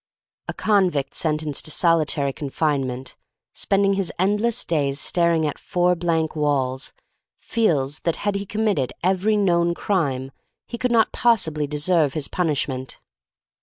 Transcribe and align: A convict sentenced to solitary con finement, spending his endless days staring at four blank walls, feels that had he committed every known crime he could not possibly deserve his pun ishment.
A 0.47 0.53
convict 0.55 1.13
sentenced 1.13 1.65
to 1.65 1.69
solitary 1.69 2.33
con 2.33 2.49
finement, 2.49 3.15
spending 3.53 3.93
his 3.93 4.11
endless 4.17 4.65
days 4.65 4.99
staring 4.99 5.45
at 5.45 5.59
four 5.59 5.93
blank 5.93 6.35
walls, 6.35 6.91
feels 7.39 7.99
that 7.99 8.15
had 8.25 8.33
he 8.33 8.47
committed 8.47 8.93
every 9.03 9.37
known 9.37 9.75
crime 9.75 10.31
he 10.67 10.79
could 10.79 10.91
not 10.91 11.11
possibly 11.13 11.67
deserve 11.67 12.15
his 12.15 12.27
pun 12.27 12.47
ishment. 12.47 12.97